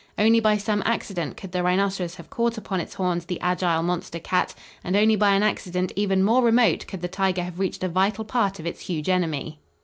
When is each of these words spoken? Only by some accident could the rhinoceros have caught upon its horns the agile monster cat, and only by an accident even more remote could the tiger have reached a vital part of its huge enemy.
Only 0.17 0.39
by 0.39 0.57
some 0.57 0.81
accident 0.83 1.37
could 1.37 1.51
the 1.51 1.61
rhinoceros 1.61 2.15
have 2.15 2.31
caught 2.31 2.57
upon 2.57 2.79
its 2.79 2.95
horns 2.95 3.25
the 3.25 3.39
agile 3.39 3.83
monster 3.83 4.17
cat, 4.17 4.55
and 4.83 4.95
only 4.95 5.15
by 5.15 5.35
an 5.35 5.43
accident 5.43 5.91
even 5.95 6.23
more 6.23 6.41
remote 6.43 6.87
could 6.87 7.03
the 7.03 7.07
tiger 7.07 7.43
have 7.43 7.59
reached 7.59 7.83
a 7.83 7.87
vital 7.87 8.25
part 8.25 8.57
of 8.59 8.65
its 8.65 8.79
huge 8.79 9.09
enemy. 9.09 9.59